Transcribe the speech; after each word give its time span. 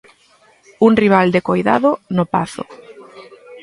Un 0.87 0.93
rival 1.01 1.27
de 1.35 1.41
coidado 1.49 1.89
no 2.15 2.23
Pazo. 2.33 2.63